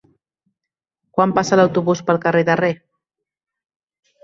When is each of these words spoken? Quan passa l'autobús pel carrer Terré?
Quan 1.17 1.35
passa 1.41 1.59
l'autobús 1.61 2.03
pel 2.09 2.21
carrer 2.25 2.43
Terré? 2.51 2.73